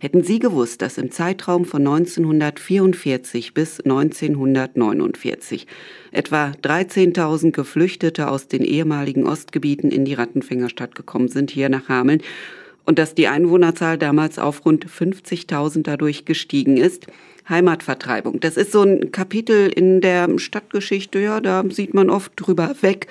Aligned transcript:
Hätten 0.00 0.22
Sie 0.22 0.38
gewusst, 0.38 0.80
dass 0.80 0.96
im 0.96 1.10
Zeitraum 1.10 1.64
von 1.64 1.84
1944 1.84 3.52
bis 3.52 3.80
1949 3.80 5.66
etwa 6.12 6.52
13.000 6.62 7.50
Geflüchtete 7.50 8.28
aus 8.28 8.46
den 8.46 8.62
ehemaligen 8.62 9.26
Ostgebieten 9.26 9.90
in 9.90 10.04
die 10.04 10.14
Rattenfängerstadt 10.14 10.94
gekommen 10.94 11.26
sind, 11.26 11.50
hier 11.50 11.68
nach 11.68 11.88
Hameln, 11.88 12.22
und 12.88 12.98
dass 12.98 13.14
die 13.14 13.28
Einwohnerzahl 13.28 13.98
damals 13.98 14.38
auf 14.38 14.64
rund 14.64 14.86
50.000 14.86 15.82
dadurch 15.82 16.24
gestiegen 16.24 16.78
ist, 16.78 17.06
Heimatvertreibung. 17.46 18.40
Das 18.40 18.56
ist 18.56 18.72
so 18.72 18.80
ein 18.80 19.12
Kapitel 19.12 19.68
in 19.68 20.00
der 20.00 20.38
Stadtgeschichte, 20.38 21.18
ja, 21.18 21.42
da 21.42 21.64
sieht 21.68 21.92
man 21.92 22.08
oft 22.08 22.32
drüber 22.36 22.74
weg. 22.80 23.08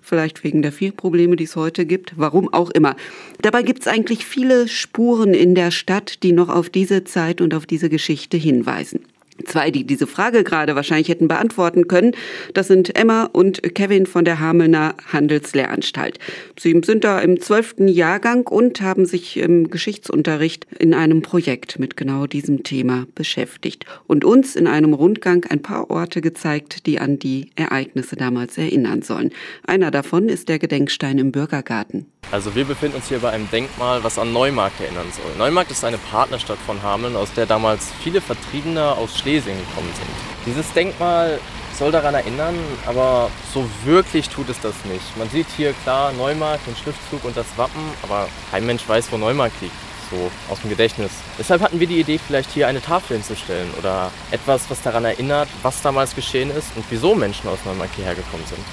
Vielleicht 0.00 0.44
wegen 0.44 0.62
der 0.62 0.72
vielen 0.72 0.96
Probleme, 0.96 1.36
die 1.36 1.44
es 1.44 1.56
heute 1.56 1.84
gibt, 1.84 2.14
warum 2.16 2.50
auch 2.54 2.70
immer. 2.70 2.96
Dabei 3.42 3.62
gibt 3.62 3.82
es 3.82 3.86
eigentlich 3.86 4.24
viele 4.24 4.66
Spuren 4.66 5.34
in 5.34 5.54
der 5.54 5.72
Stadt, 5.72 6.22
die 6.22 6.32
noch 6.32 6.48
auf 6.48 6.70
diese 6.70 7.04
Zeit 7.04 7.42
und 7.42 7.52
auf 7.52 7.66
diese 7.66 7.90
Geschichte 7.90 8.38
hinweisen. 8.38 9.00
Zwei, 9.44 9.70
die 9.70 9.84
diese 9.84 10.06
Frage 10.06 10.42
gerade 10.42 10.74
wahrscheinlich 10.74 11.08
hätten 11.08 11.28
beantworten 11.28 11.86
können, 11.86 12.12
das 12.54 12.68
sind 12.68 12.96
Emma 12.98 13.24
und 13.24 13.62
Kevin 13.74 14.06
von 14.06 14.24
der 14.24 14.40
Hamelner 14.40 14.94
Handelslehranstalt. 15.12 16.18
Sie 16.58 16.78
sind 16.84 17.04
da 17.04 17.20
im 17.20 17.40
zwölften 17.40 17.88
Jahrgang 17.88 18.46
und 18.46 18.80
haben 18.80 19.06
sich 19.06 19.36
im 19.36 19.70
Geschichtsunterricht 19.70 20.66
in 20.78 20.92
einem 20.92 21.22
Projekt 21.22 21.78
mit 21.78 21.96
genau 21.96 22.26
diesem 22.26 22.64
Thema 22.64 23.06
beschäftigt 23.14 23.84
und 24.06 24.24
uns 24.24 24.56
in 24.56 24.66
einem 24.66 24.92
Rundgang 24.92 25.44
ein 25.48 25.62
paar 25.62 25.90
Orte 25.90 26.20
gezeigt, 26.20 26.86
die 26.86 26.98
an 26.98 27.18
die 27.18 27.50
Ereignisse 27.54 28.16
damals 28.16 28.58
erinnern 28.58 29.02
sollen. 29.02 29.30
Einer 29.66 29.90
davon 29.90 30.28
ist 30.28 30.48
der 30.48 30.58
Gedenkstein 30.58 31.18
im 31.18 31.32
Bürgergarten. 31.32 32.06
Also 32.30 32.54
wir 32.54 32.66
befinden 32.66 32.96
uns 32.96 33.08
hier 33.08 33.20
bei 33.20 33.30
einem 33.30 33.50
Denkmal, 33.50 34.04
was 34.04 34.18
an 34.18 34.32
Neumarkt 34.34 34.80
erinnern 34.80 35.06
soll. 35.12 35.34
Neumarkt 35.38 35.70
ist 35.70 35.82
eine 35.82 35.96
Partnerstadt 35.96 36.58
von 36.58 36.82
Hameln, 36.82 37.16
aus 37.16 37.32
der 37.32 37.46
damals 37.46 37.90
viele 38.02 38.20
Vertriebene 38.20 38.92
aus 38.92 39.18
Schlesien 39.28 39.58
gekommen 39.58 39.92
sind. 39.94 40.08
Dieses 40.46 40.72
Denkmal 40.72 41.38
soll 41.78 41.92
daran 41.92 42.14
erinnern, 42.14 42.54
aber 42.86 43.30
so 43.52 43.68
wirklich 43.84 44.28
tut 44.30 44.48
es 44.48 44.58
das 44.60 44.74
nicht. 44.86 45.16
Man 45.18 45.28
sieht 45.28 45.46
hier 45.54 45.74
klar 45.84 46.12
Neumarkt, 46.12 46.66
den 46.66 46.74
Schriftzug 46.74 47.22
und 47.24 47.36
das 47.36 47.46
Wappen, 47.56 47.82
aber 48.02 48.26
kein 48.50 48.64
Mensch 48.64 48.88
weiß, 48.88 49.12
wo 49.12 49.18
Neumarkt 49.18 49.60
liegt. 49.60 49.74
So 50.10 50.30
aus 50.50 50.62
dem 50.62 50.70
Gedächtnis. 50.70 51.10
Deshalb 51.38 51.60
hatten 51.60 51.78
wir 51.78 51.86
die 51.86 52.00
Idee, 52.00 52.18
vielleicht 52.18 52.50
hier 52.52 52.66
eine 52.66 52.80
Tafel 52.80 53.18
hinzustellen 53.18 53.68
oder 53.78 54.10
etwas, 54.30 54.62
was 54.70 54.80
daran 54.80 55.04
erinnert, 55.04 55.50
was 55.60 55.82
damals 55.82 56.14
geschehen 56.14 56.50
ist 56.50 56.68
und 56.74 56.86
wieso 56.88 57.14
Menschen 57.14 57.50
aus 57.50 57.58
Neumarkt 57.66 57.94
hierher 57.96 58.14
gekommen 58.14 58.44
sind. 58.48 58.64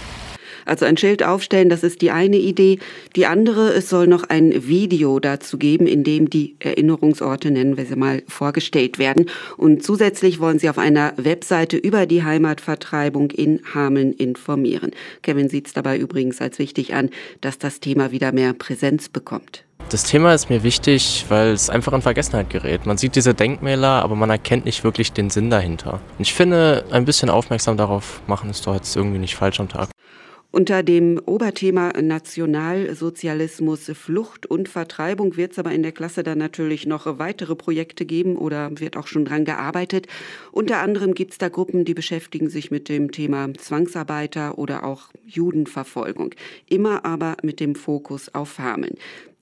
Also 0.66 0.86
ein 0.86 0.98
Schild 0.98 1.24
aufstellen, 1.24 1.70
das 1.70 1.84
ist 1.84 2.02
die 2.02 2.12
eine 2.12 2.38
Idee. 2.38 2.80
Die 3.16 3.26
andere, 3.26 3.74
es 3.74 3.90
soll 3.90 4.08
noch 4.08 4.24
ein 4.24 4.68
Video 4.68 5.20
dazu 5.20 5.58
geben, 5.58 5.88
in 5.88 6.04
dem 6.04 6.30
die 6.30 6.56
Erinnerungsorte, 6.60 7.52
nennen 7.52 7.78
wir 7.78 7.86
sie 7.86 7.96
mal, 7.96 8.24
vorgestellt 8.28 9.00
werden. 9.00 9.28
Und 9.58 9.84
zusätzlich 9.84 10.40
wollen 10.40 10.60
sie 10.60 10.70
auf 10.70 10.78
einer 10.78 11.14
Webseite 11.18 11.78
über 11.78 12.06
die 12.06 12.24
Heimatvertreibung 12.24 13.32
in 13.32 13.62
Hameln 13.74 14.14
informieren. 14.14 14.92
Kevin 15.22 15.50
sieht 15.50 15.68
es 15.68 15.74
dabei 15.74 15.98
übrigens 15.98 16.42
als 16.42 16.60
wichtig 16.60 16.94
an, 16.94 17.10
dass 17.42 17.60
das 17.60 17.80
Thema 17.80 18.12
wieder 18.12 18.32
mehr 18.32 18.54
Präsenz 18.54 19.10
bekommt. 19.10 19.64
Das 19.90 20.04
Thema 20.04 20.34
ist 20.34 20.50
mir 20.50 20.64
wichtig, 20.64 21.26
weil 21.30 21.50
es 21.50 21.70
einfach 21.70 21.94
in 21.94 22.02
Vergessenheit 22.02 22.50
gerät. 22.50 22.88
Man 22.88 22.98
sieht 22.98 23.16
diese 23.16 23.36
Denkmäler, 23.36 24.02
aber 24.02 24.16
man 24.16 24.32
erkennt 24.32 24.66
nicht 24.66 24.84
wirklich 24.84 25.12
den 25.12 25.30
Sinn 25.30 25.52
dahinter. 25.52 26.00
Ich 26.18 26.34
finde, 26.34 26.86
ein 26.90 27.06
bisschen 27.06 27.30
aufmerksam 27.30 27.78
darauf 27.78 28.22
machen 28.26 28.50
ist 28.50 28.66
doch 28.66 28.74
jetzt 28.74 28.96
irgendwie 28.96 29.20
nicht 29.20 29.36
falsch 29.36 29.60
am 29.60 29.70
Tag. 29.70 29.90
Unter 30.56 30.84
dem 30.84 31.20
Oberthema 31.26 31.92
Nationalsozialismus, 32.02 33.92
Flucht 33.94 34.46
und 34.46 34.70
Vertreibung 34.70 35.36
wird 35.36 35.52
es 35.52 35.60
aber 35.60 35.74
in 35.74 35.84
der 35.84 35.92
Klasse 35.92 36.24
dann 36.24 36.38
natürlich 36.38 36.86
noch 36.86 37.20
weitere 37.20 37.58
Projekte 37.58 38.06
geben 38.06 38.38
oder 38.38 38.72
wird 38.80 38.96
auch 38.96 39.08
schon 39.08 39.26
dran 39.26 39.44
gearbeitet. 39.44 40.08
Unter 40.54 40.78
anderem 40.78 41.14
gibt 41.14 41.34
es 41.34 41.40
da 41.40 41.50
Gruppen, 41.50 41.84
die 41.84 41.94
beschäftigen 41.94 42.48
sich 42.48 42.72
mit 42.72 42.88
dem 42.88 43.12
Thema 43.12 43.54
Zwangsarbeiter 43.54 44.58
oder 44.58 44.86
auch 44.86 45.10
Judenverfolgung. 45.26 46.34
Immer 46.70 47.04
aber 47.04 47.36
mit 47.44 47.60
dem 47.60 47.76
Fokus 47.76 48.34
auf 48.34 48.58
Hameln. 48.58 48.96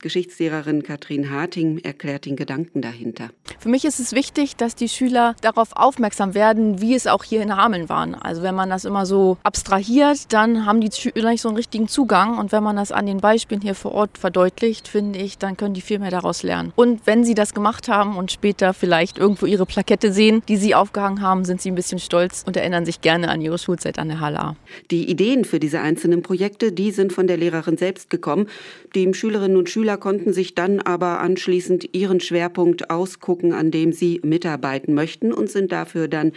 Geschichtslehrerin 0.03 0.83
Katrin 0.83 1.31
Harting 1.31 1.79
erklärt 1.79 2.25
den 2.25 2.35
Gedanken 2.35 2.81
dahinter. 2.81 3.29
Für 3.57 3.69
mich 3.69 3.85
ist 3.85 4.01
es 4.01 4.11
wichtig, 4.11 4.57
dass 4.57 4.75
die 4.75 4.89
Schüler 4.89 5.33
darauf 5.39 5.69
aufmerksam 5.77 6.33
werden, 6.33 6.81
wie 6.81 6.93
es 6.93 7.07
auch 7.07 7.23
hier 7.23 7.41
in 7.41 7.55
Hameln 7.55 7.87
war. 7.87 8.03
Also 8.21 8.43
wenn 8.43 8.53
man 8.53 8.69
das 8.69 8.83
immer 8.83 9.05
so 9.05 9.37
abstrahiert, 9.43 10.33
dann 10.33 10.65
haben 10.65 10.81
die 10.81 10.91
Schüler 10.91 11.29
nicht 11.29 11.41
so 11.41 11.47
einen 11.47 11.55
richtigen 11.55 11.87
Zugang. 11.87 12.37
Und 12.37 12.51
wenn 12.51 12.63
man 12.63 12.75
das 12.75 12.91
an 12.91 13.05
den 13.05 13.21
Beispielen 13.21 13.61
hier 13.61 13.75
vor 13.75 13.93
Ort 13.93 14.17
verdeutlicht, 14.17 14.89
finde 14.89 15.19
ich, 15.19 15.37
dann 15.37 15.55
können 15.55 15.73
die 15.73 15.79
viel 15.79 15.99
mehr 15.99 16.11
daraus 16.11 16.43
lernen. 16.43 16.73
Und 16.75 17.07
wenn 17.07 17.23
sie 17.23 17.33
das 17.33 17.53
gemacht 17.53 17.87
haben 17.87 18.17
und 18.17 18.29
später 18.29 18.73
vielleicht 18.73 19.17
irgendwo 19.17 19.45
ihre 19.45 19.65
Plakette 19.65 20.11
sehen, 20.11 20.43
die 20.49 20.57
sie 20.57 20.75
aufgehangen 20.75 21.21
haben, 21.21 21.45
sind 21.45 21.61
sie 21.61 21.71
ein 21.71 21.75
bisschen 21.75 21.99
stolz 21.99 22.43
und 22.45 22.57
erinnern 22.57 22.85
sich 22.85 22.99
gerne 22.99 23.29
an 23.29 23.39
ihre 23.39 23.57
Schulzeit 23.57 23.99
an 23.99 24.09
der 24.09 24.19
HLA. 24.19 24.57
Die 24.91 25.09
Ideen 25.09 25.45
für 25.45 25.61
diese 25.61 25.79
einzelnen 25.79 26.23
Projekte, 26.23 26.73
die 26.73 26.91
sind 26.91 27.13
von 27.13 27.27
der 27.27 27.37
Lehrerin 27.37 27.77
selbst 27.77 28.09
gekommen. 28.09 28.47
Die 28.95 29.13
Schülerinnen 29.13 29.55
und 29.55 29.69
Schüler 29.69 29.92
Schüler 29.93 29.99
konnten 29.99 30.33
sich 30.33 30.55
dann 30.55 30.79
aber 30.79 31.19
anschließend 31.19 31.93
ihren 31.93 32.19
Schwerpunkt 32.19 32.89
ausgucken, 32.89 33.53
an 33.53 33.69
dem 33.69 33.93
sie 33.93 34.19
mitarbeiten 34.23 34.95
möchten 34.95 35.31
und 35.31 35.51
sind 35.51 35.71
dafür 35.71 36.07
dann 36.07 36.31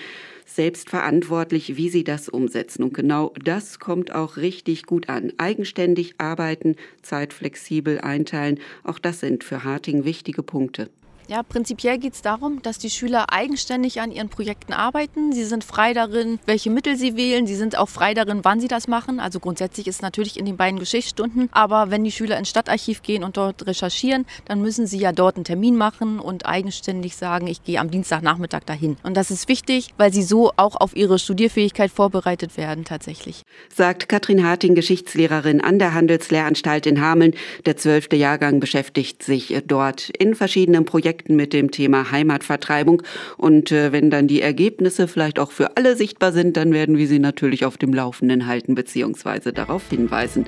selbst 0.45 0.91
verantwortlich, 0.91 1.79
wie 1.79 1.89
sie 1.89 2.05
das 2.05 2.29
umsetzen. 2.29 2.83
Und 2.83 2.93
genau 2.93 3.33
das 3.43 3.79
kommt 3.79 4.15
auch 4.15 4.37
richtig 4.37 4.85
gut 4.85 5.09
an. 5.09 5.33
Eigenständig 5.39 6.17
arbeiten, 6.19 6.77
zeitflexibel 7.01 7.99
einteilen, 8.03 8.61
auch 8.85 8.99
das 8.99 9.21
sind 9.21 9.43
für 9.43 9.65
Harting 9.65 10.05
wichtige 10.05 10.43
Punkte. 10.43 10.91
Ja, 11.29 11.43
prinzipiell 11.43 11.99
geht 11.99 12.15
es 12.15 12.23
darum, 12.23 12.63
dass 12.63 12.79
die 12.79 12.89
Schüler 12.89 13.33
eigenständig 13.33 14.01
an 14.01 14.13
ihren 14.13 14.29
Projekten 14.29 14.73
arbeiten. 14.73 15.33
Sie 15.33 15.43
sind 15.43 15.65
frei 15.65 15.93
darin, 15.93 16.39
welche 16.47 16.71
Mittel 16.71 16.97
sie 16.97 17.17
wählen. 17.17 17.49
Sie 17.49 17.57
sind 17.57 17.77
auch 17.77 17.89
frei 17.89 18.15
darin, 18.15 18.45
wann 18.45 18.61
sie 18.61 18.69
das 18.69 18.87
machen. 18.87 19.19
Also 19.19 19.41
grundsätzlich 19.41 19.89
ist 19.89 19.97
es 19.97 20.03
natürlich 20.03 20.39
in 20.39 20.45
den 20.47 20.57
beiden 20.57 20.79
Geschichtsstunden. 20.79 21.49
Aber 21.51 21.91
wenn 21.91 22.05
die 22.05 22.13
Schüler 22.13 22.39
ins 22.39 22.49
Stadtarchiv 22.49 23.03
gehen 23.03 23.25
und 23.25 23.37
dort 23.37 23.67
recherchieren, 23.67 24.25
dann 24.45 24.61
müssen 24.63 24.87
sie 24.87 24.99
ja 24.99 25.11
dort 25.11 25.35
einen 25.35 25.45
Termin 25.45 25.75
machen 25.75 26.21
und 26.21 26.47
eigenständig 26.47 27.17
sagen, 27.17 27.49
ich 27.49 27.65
gehe 27.65 27.81
am 27.81 27.91
Dienstagnachmittag 27.91 28.63
dahin. 28.65 28.97
Und 29.03 29.17
das 29.17 29.33
ist 29.33 29.49
wichtig, 29.49 29.89
weil 29.97 30.13
sie 30.13 30.23
so 30.23 30.53
auch 30.57 30.77
auf 30.77 30.95
ihre 30.95 31.19
Studierfähigkeit 31.19 31.91
vorbereitet 31.91 32.57
werden 32.57 32.85
tatsächlich. 32.85 33.43
Sagt 33.75 34.09
Katrin 34.09 34.47
Harting, 34.47 34.77
Geschichtslehrerin 34.77 35.61
an 35.61 35.81
der 35.81 35.93
Handelslehranstalt 35.93 36.87
in 36.87 37.01
Hameln. 37.01 37.35
Der 37.65 37.77
zwölfte 37.77 38.15
Jahrgang 38.15 38.61
beschäftigt 38.61 39.25
sich 39.25 39.61
dort 39.67 40.11
in 40.11 40.37
verschiedenen 40.37 40.85
Projekten 40.85 41.16
Projekten 41.17 41.37
mit 41.37 41.53
dem 41.53 41.71
Thema 41.71 42.11
Heimatvertreibung. 42.11 43.03
Und 43.39 43.73
äh, 43.73 43.93
wenn 43.93 44.11
dann 44.11 44.27
die 44.27 44.43
Ergebnisse 44.43 45.09
vielleicht 45.09 45.39
auch 45.39 45.51
für 45.51 45.77
alle 45.77 45.97
sichtbar 45.97 46.33
sind, 46.33 46.57
dann 46.57 46.73
werden 46.73 46.99
wir 46.99 47.07
Sie 47.07 47.19
natürlich 47.19 47.65
auf 47.65 47.79
dem 47.79 47.95
Laufenden 47.95 48.47
halten 48.47 48.75
bzw. 48.75 49.53
darauf 49.53 49.89
hinweisen. 49.89 50.45